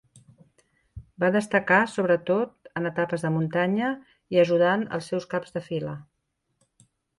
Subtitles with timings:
[1.23, 3.93] Va destacar, sobretot, en etapes de muntanya,
[4.37, 5.97] i ajudant els seus caps de fila.